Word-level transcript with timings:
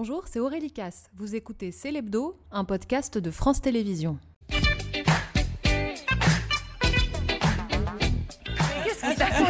Bonjour, 0.00 0.28
c'est 0.28 0.38
Aurélie 0.38 0.70
Casse. 0.70 1.10
Vous 1.16 1.34
écoutez 1.34 1.72
C'est 1.72 1.90
l'Hebdo, 1.90 2.36
un 2.52 2.64
podcast 2.64 3.18
de 3.18 3.32
France 3.32 3.60
Télévisions. 3.60 4.16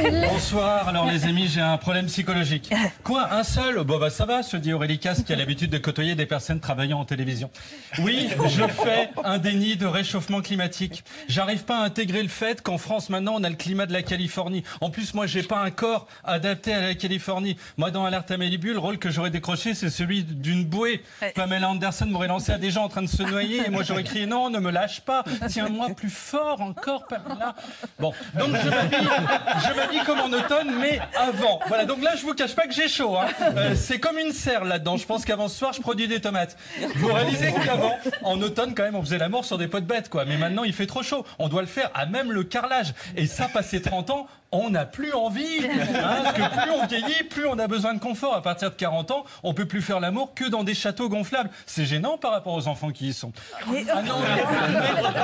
Bonsoir, 0.02 0.88
alors 0.88 1.06
les 1.06 1.24
amis, 1.24 1.48
j'ai 1.48 1.60
un 1.60 1.76
problème 1.76 2.06
psychologique. 2.06 2.72
Quoi, 3.02 3.32
un 3.32 3.42
seul? 3.42 3.82
Bon 3.82 3.98
bah 3.98 4.10
ça 4.10 4.26
va, 4.26 4.42
se 4.42 4.56
dit 4.56 4.72
Aurélie 4.72 4.98
Casse 4.98 5.22
qui 5.22 5.32
a 5.32 5.36
l'habitude 5.36 5.70
de 5.70 5.78
côtoyer 5.78 6.14
des 6.14 6.26
personnes 6.26 6.60
travaillant 6.60 7.00
en 7.00 7.04
télévision. 7.04 7.50
Oui, 7.98 8.28
je 8.48 8.62
fais 8.68 9.10
un 9.24 9.38
déni 9.38 9.76
de 9.76 9.86
réchauffement 9.86 10.40
climatique. 10.40 11.02
J'arrive 11.28 11.64
pas 11.64 11.78
à 11.78 11.84
intégrer 11.84 12.22
le 12.22 12.28
fait 12.28 12.62
qu'en 12.62 12.78
France 12.78 13.10
maintenant 13.10 13.34
on 13.36 13.44
a 13.44 13.48
le 13.48 13.56
climat 13.56 13.86
de 13.86 13.92
la 13.92 14.02
Californie. 14.02 14.62
En 14.80 14.90
plus 14.90 15.14
moi 15.14 15.26
j'ai 15.26 15.42
pas 15.42 15.58
un 15.58 15.70
corps 15.70 16.06
adapté 16.22 16.72
à 16.72 16.80
la 16.80 16.94
Californie. 16.94 17.56
Moi 17.76 17.90
dans 17.90 18.04
Alerte 18.04 18.30
à 18.30 18.36
Malibu, 18.36 18.72
le 18.72 18.78
rôle 18.78 18.98
que 18.98 19.10
j'aurais 19.10 19.30
décroché 19.30 19.74
c'est 19.74 19.90
celui 19.90 20.22
d'une 20.22 20.64
bouée. 20.64 21.02
Pamela 21.34 21.70
Anderson 21.70 22.06
m'aurait 22.06 22.28
lancé 22.28 22.52
à 22.52 22.58
des 22.58 22.70
gens 22.70 22.84
en 22.84 22.88
train 22.88 23.02
de 23.02 23.08
se 23.08 23.22
noyer 23.22 23.66
et 23.66 23.70
moi 23.70 23.82
j'aurais 23.82 24.04
crié 24.04 24.26
non, 24.26 24.48
ne 24.50 24.60
me 24.60 24.70
lâche 24.70 25.00
pas, 25.00 25.24
tiens-moi 25.48 25.88
plus 25.96 26.10
fort 26.10 26.60
encore 26.60 27.06
Pamela. 27.06 27.56
Bon, 27.98 28.12
donc 28.38 28.50
je 28.54 28.68
m'habille, 28.68 29.08
comme 30.04 30.20
en 30.20 30.32
automne, 30.32 30.72
mais 30.80 31.00
avant. 31.16 31.60
Voilà, 31.68 31.84
donc 31.84 32.02
là, 32.02 32.12
je 32.16 32.22
vous 32.22 32.34
cache 32.34 32.54
pas 32.54 32.66
que 32.66 32.72
j'ai 32.74 32.88
chaud. 32.88 33.16
hein. 33.16 33.26
Euh, 33.56 33.74
c'est 33.74 33.98
comme 33.98 34.18
une 34.18 34.32
serre 34.32 34.64
là-dedans. 34.64 34.96
Je 34.96 35.06
pense 35.06 35.24
qu'avant 35.24 35.48
ce 35.48 35.56
soir, 35.58 35.72
je 35.72 35.80
produis 35.80 36.08
des 36.08 36.20
tomates. 36.20 36.56
Vous 36.96 37.12
réalisez 37.12 37.52
qu'avant, 37.64 37.96
en 38.22 38.40
automne, 38.40 38.74
quand 38.74 38.82
même, 38.84 38.94
on 38.96 39.02
faisait 39.02 39.18
l'amour 39.18 39.44
sur 39.44 39.58
des 39.58 39.68
pots 39.68 39.80
de 39.80 39.86
bêtes, 39.86 40.08
quoi. 40.08 40.24
Mais 40.24 40.36
maintenant, 40.36 40.64
il 40.64 40.72
fait 40.72 40.86
trop 40.86 41.02
chaud. 41.02 41.24
On 41.38 41.48
doit 41.48 41.62
le 41.62 41.66
faire 41.68 41.90
à 41.94 42.06
même 42.06 42.32
le 42.32 42.44
carrelage. 42.44 42.94
Et 43.16 43.26
ça, 43.26 43.48
passé 43.48 43.80
30 43.82 44.10
ans, 44.10 44.26
on 44.52 44.70
n'a 44.70 44.86
plus 44.86 45.12
envie. 45.12 45.60
hein, 45.64 46.22
parce 46.24 46.36
que 46.36 46.60
plus 46.62 46.70
on 46.70 46.86
vieillit, 46.86 47.22
plus 47.24 47.46
on 47.46 47.58
a 47.58 47.66
besoin 47.66 47.94
de 47.94 47.98
confort. 48.00 48.34
À 48.34 48.42
partir 48.42 48.70
de 48.70 48.74
40 48.76 49.10
ans, 49.10 49.24
on 49.42 49.52
peut 49.54 49.66
plus 49.66 49.82
faire 49.82 50.00
l'amour 50.00 50.32
que 50.34 50.44
dans 50.44 50.64
des 50.64 50.74
châteaux 50.74 51.08
gonflables. 51.08 51.50
C'est 51.66 51.84
gênant 51.84 52.18
par 52.18 52.32
rapport 52.32 52.54
aux 52.54 52.66
enfants 52.68 52.90
qui 52.90 53.08
y 53.08 53.12
sont. 53.12 53.32
Ah 53.92 54.02
non, 54.02 54.18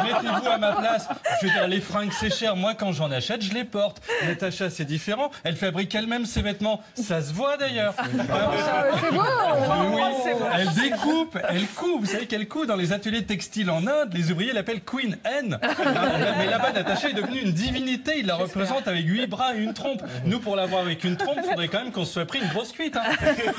mettez-vous 0.05 0.47
à 0.48 0.58
ma 0.58 0.72
place. 0.72 1.08
Je 1.41 1.47
veux 1.47 1.53
dire, 1.53 1.66
les 1.69 1.81
fringues, 1.81 2.12
c'est 2.12 2.33
cher. 2.33 2.56
Moi, 2.56 2.75
quand 2.75 2.92
j'en 2.92 3.11
achète, 3.11 3.42
je 3.42 3.53
les 3.53 3.64
porte. 3.64 4.03
Natacha, 4.27 4.70
c'est 4.70 4.84
différent. 4.84 5.31
Elle 5.44 5.56
fabrique 5.56 5.94
elle-même 5.94 6.27
ses 6.27 6.42
vêtements. 6.42 6.83
Ça 6.94 7.22
se 7.22 7.33
voit 7.33 7.56
d'ailleurs. 7.56 7.94
C'est 7.98 9.12
beau 9.12 9.22
Oui, 9.94 10.03
Elle 10.55 10.69
découpe, 10.75 11.38
elle 11.48 11.66
coud. 11.69 12.00
Vous 12.00 12.06
savez 12.06 12.27
qu'elle 12.27 12.48
coud 12.48 12.69
dans 12.69 12.77
les 12.77 12.92
ateliers 12.92 13.25
textiles 13.25 13.70
en 13.70 13.86
Inde. 13.86 14.12
Les 14.12 14.31
ouvriers 14.31 14.53
l'appellent 14.53 14.83
Queen 14.84 15.16
Anne. 15.25 15.59
Mais 16.38 16.47
là-bas, 16.47 16.72
Natacha 16.72 17.09
est 17.11 17.14
devenue 17.14 17.41
une 17.41 17.53
divinité. 17.53 18.19
Il 18.19 18.27
la 18.27 18.36
représente 18.36 18.86
avec 18.88 19.05
huit 19.14 19.26
bras 19.26 19.54
et 19.54 19.58
une 19.62 19.74
trompe. 19.74 20.02
Nous, 20.24 20.40
pour 20.40 20.56
l'avoir 20.56 20.82
avec 20.82 21.04
une 21.04 21.16
trompe, 21.16 21.38
il 21.42 21.48
faudrait 21.48 21.68
quand 21.68 21.82
même 21.82 21.92
qu'on 21.92 22.04
se 22.04 22.12
soit 22.14 22.26
pris 22.26 22.40
une 22.40 22.48
grosse 22.48 22.72
cuite. 22.72 22.96
hein. 22.96 23.02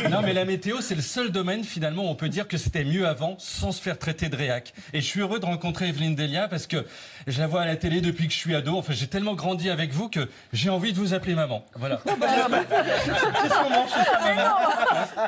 Non, 0.10 0.22
mais 0.22 0.34
la 0.34 0.46
météo, 0.46 0.82
c'est 0.82 0.96
le 0.96 1.02
seul 1.02 1.32
domaine 1.32 1.64
finalement 1.64 2.04
où 2.06 2.08
on 2.10 2.16
peut 2.16 2.30
dire 2.30 2.48
que 2.48 2.58
c'était 2.58 2.84
mieux 2.84 3.08
avant 3.08 3.36
sans 3.40 3.72
se 3.72 3.82
faire 3.82 3.98
traiter 3.98 4.30
de 4.30 4.36
réac. 4.36 4.74
Et 4.94 5.02
je 5.02 5.06
suis 5.06 5.22
heureux 5.22 5.40
de 5.40 5.46
rencontrer 5.46 5.88
Evelyne 5.90 6.16
Delia 6.16 6.48
parce 6.48 6.68
que 6.68 6.86
je 7.28 7.40
la 7.40 7.48
vois 7.48 7.62
à 7.62 7.66
la 7.66 7.76
télé 7.76 8.02
depuis 8.02 8.28
que 8.28 8.34
je 8.34 8.38
suis 8.38 8.56
ado. 8.56 8.78
Enfin, 8.78 8.94
j'ai 8.94 9.08
tellement 9.08 9.34
grandi 9.34 9.70
avec 9.70 9.92
vous 9.92 10.10
que 10.10 10.30
j'ai 10.54 10.70
envie 10.70 10.94
de 10.94 10.98
vous 10.98 11.14
appeler 11.14 11.36
maman. 11.36 11.66
Voilà. 11.76 12.02
Qu'est-ce 12.06 13.54
qu'on 13.64 13.70
mange 13.70 13.90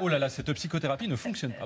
Oh 0.02 0.08
là 0.08 0.20
là, 0.20 0.30
cette 0.30 0.52
psychothérapie 0.53 1.08
ne 1.08 1.16
fonctionne 1.16 1.53
pas. 1.53 1.66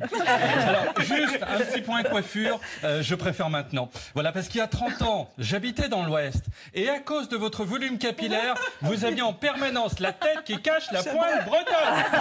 Alors, 0.68 0.86
juste 1.00 1.40
un 1.42 1.58
petit 1.60 1.82
point 1.82 2.04
coiffure, 2.04 2.60
euh, 2.84 3.02
je 3.02 3.16
préfère 3.16 3.50
maintenant. 3.50 3.90
Voilà, 4.14 4.32
parce 4.32 4.48
qu'il 4.48 4.60
y 4.60 4.64
a 4.64 4.68
30 4.68 5.02
ans, 5.02 5.30
j'habitais 5.38 5.90
dans 5.90 6.04
l'Ouest. 6.06 6.46
Et 6.74 6.90
à 6.90 7.00
cause 7.00 7.30
de 7.30 7.38
votre 7.38 7.64
volume 7.66 7.98
capillaire, 7.98 8.51
vous 8.82 9.06
aviez 9.06 9.22
en 9.22 9.34
permanence 9.34 10.00
la 10.00 10.14
tête 10.14 10.44
qui 10.46 10.62
cache 10.62 10.92
la 10.92 11.04
pointe 11.04 11.46
bretonne. 11.46 12.21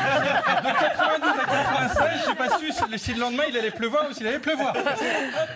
De 2.71 2.77
92 2.77 2.83
à 2.83 2.87
96, 2.87 2.87
j'ai 2.87 2.91
pas 2.91 2.99
su 2.99 3.05
si- 3.05 3.15
le 3.15 3.21
lendemain 3.21 3.43
il 3.49 3.57
allait 3.57 3.71
pleuvoir 3.71 4.07
ou 4.11 4.13
s'il 4.15 4.27
allait 4.27 4.39
pleuvoir. 4.39 4.75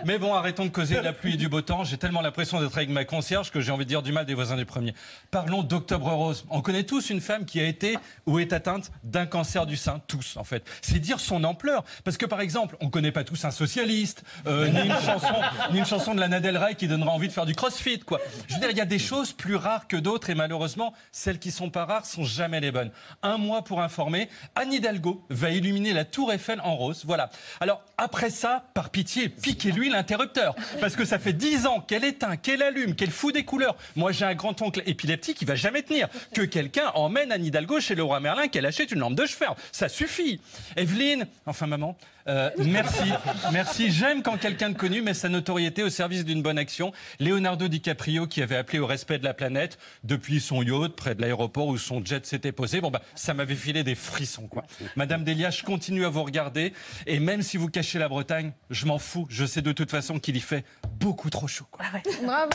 Mais 0.04 0.18
bon, 0.18 0.34
arrêtons 0.34 0.64
de 0.64 0.70
causer 0.70 0.96
de 0.96 1.00
la 1.00 1.12
pluie 1.12 1.34
et 1.34 1.36
du 1.36 1.48
beau 1.48 1.60
temps. 1.60 1.84
J'ai 1.84 1.96
tellement 1.96 2.20
l'impression 2.20 2.60
d'être 2.60 2.76
avec 2.76 2.88
ma 2.90 3.04
concierge 3.04 3.50
que 3.50 3.60
j'ai 3.60 3.70
envie 3.72 3.84
de 3.84 3.88
dire 3.88 4.02
du 4.02 4.12
mal 4.12 4.26
des 4.26 4.34
voisins 4.34 4.56
du 4.56 4.64
premier. 4.64 4.94
Parlons 5.30 5.62
d'Octobre 5.62 6.10
Rose. 6.12 6.44
On 6.50 6.60
connaît 6.60 6.84
tous 6.84 7.10
une 7.10 7.20
femme 7.20 7.44
qui 7.44 7.60
a 7.60 7.64
été 7.64 7.96
ou 8.26 8.38
est 8.38 8.52
atteinte 8.52 8.90
d'un 9.02 9.26
cancer 9.26 9.66
du 9.66 9.76
sein. 9.76 10.00
Tous, 10.06 10.36
en 10.36 10.44
fait. 10.44 10.64
C'est 10.82 10.98
dire 10.98 11.20
son 11.20 11.44
ampleur. 11.44 11.84
Parce 12.04 12.16
que, 12.16 12.26
par 12.26 12.40
exemple, 12.40 12.76
on 12.80 12.90
connaît 12.90 13.12
pas 13.12 13.24
tous 13.24 13.44
un 13.44 13.50
socialiste, 13.50 14.22
euh, 14.46 14.68
ni, 14.68 14.80
une 14.88 15.00
chanson, 15.00 15.34
ni 15.72 15.78
une 15.78 15.86
chanson 15.86 16.14
de 16.14 16.20
Lana 16.20 16.40
Del 16.40 16.56
Rey 16.58 16.74
qui 16.74 16.88
donnera 16.88 17.10
envie 17.10 17.28
de 17.28 17.32
faire 17.32 17.46
du 17.46 17.54
crossfit, 17.54 18.00
quoi. 18.00 18.20
Je 18.48 18.54
veux 18.54 18.60
dire, 18.60 18.70
il 18.70 18.76
y 18.76 18.80
a 18.80 18.84
des 18.86 18.98
choses 18.98 19.32
plus 19.32 19.56
rares 19.56 19.86
que 19.88 19.96
d'autres 19.96 20.30
et 20.30 20.34
malheureusement, 20.34 20.92
celles 21.12 21.38
qui 21.38 21.50
sont 21.50 21.70
pas 21.70 21.84
rares 21.84 22.06
sont 22.06 22.24
jamais 22.24 22.60
les 22.60 22.72
bonnes. 22.72 22.90
Un 23.22 23.38
mois 23.38 23.62
pour 23.62 23.80
informer, 23.80 24.28
Anne 24.54 24.72
Hidalgo 24.72 25.24
va 25.30 25.50
illuminer 25.50 25.92
la 25.92 26.04
Tour 26.04 26.32
Eiffel 26.32 26.60
en 26.62 26.74
rose. 26.76 27.03
Voilà. 27.04 27.30
Alors, 27.60 27.82
après 27.98 28.30
ça, 28.30 28.64
par 28.74 28.90
pitié, 28.90 29.28
piquez-lui 29.28 29.90
l'interrupteur. 29.90 30.54
Parce 30.80 30.96
que 30.96 31.04
ça 31.04 31.18
fait 31.18 31.32
dix 31.32 31.66
ans 31.66 31.80
qu'elle 31.80 32.04
éteint, 32.04 32.36
qu'elle 32.36 32.62
allume, 32.62 32.94
qu'elle 32.94 33.10
fout 33.10 33.34
des 33.34 33.44
couleurs. 33.44 33.76
Moi, 33.96 34.12
j'ai 34.12 34.24
un 34.24 34.34
grand-oncle 34.34 34.82
épileptique 34.86 35.36
qui 35.36 35.44
va 35.44 35.54
jamais 35.54 35.82
tenir. 35.82 36.08
Que 36.34 36.42
quelqu'un 36.42 36.88
emmène 36.94 37.32
Anne 37.32 37.44
Hidalgo 37.44 37.80
chez 37.80 37.94
le 37.94 38.04
Merlin 38.20 38.48
qu'elle 38.48 38.66
achète 38.66 38.92
une 38.92 39.00
lampe 39.00 39.14
de 39.14 39.26
chevet. 39.26 39.46
Ça 39.72 39.88
suffit. 39.88 40.40
Evelyne, 40.76 41.26
enfin 41.46 41.66
maman, 41.66 41.96
euh, 42.28 42.50
merci. 42.58 43.12
Merci. 43.52 43.90
J'aime 43.90 44.22
quand 44.22 44.38
quelqu'un 44.38 44.70
de 44.70 44.76
connu 44.76 45.02
met 45.02 45.14
sa 45.14 45.28
notoriété 45.28 45.82
au 45.82 45.90
service 45.90 46.24
d'une 46.24 46.42
bonne 46.42 46.58
action. 46.58 46.92
Leonardo 47.20 47.68
DiCaprio 47.68 48.26
qui 48.26 48.42
avait 48.42 48.56
appelé 48.56 48.78
au 48.78 48.86
respect 48.86 49.18
de 49.18 49.24
la 49.24 49.34
planète 49.34 49.78
depuis 50.04 50.40
son 50.40 50.62
yacht 50.62 50.92
près 50.92 51.14
de 51.14 51.20
l'aéroport 51.20 51.66
où 51.66 51.76
son 51.76 52.04
jet 52.04 52.24
s'était 52.24 52.52
posé. 52.52 52.80
Bon 52.80 52.90
bah 52.90 53.02
ça 53.14 53.34
m'avait 53.34 53.54
filé 53.54 53.84
des 53.84 53.94
frissons 53.94 54.46
quoi. 54.46 54.64
Madame 54.96 55.24
Delia, 55.24 55.50
je 55.50 55.62
continue 55.62 56.04
à 56.04 56.08
vous 56.08 56.22
regarder 56.22 56.72
et 57.06 57.20
même 57.20 57.42
si 57.42 57.56
vous 57.56 57.68
cachez 57.68 57.98
la 57.98 58.08
Bretagne, 58.08 58.52
je 58.70 58.86
m'en 58.86 58.98
fous. 58.98 59.26
Je 59.28 59.44
sais 59.44 59.62
de 59.62 59.72
toute 59.72 59.90
façon 59.90 60.18
qu'il 60.18 60.36
y 60.36 60.40
fait 60.40 60.64
beaucoup 60.98 61.30
trop 61.30 61.46
chaud 61.46 61.66
quoi. 61.70 61.84
Bravo 62.24 62.50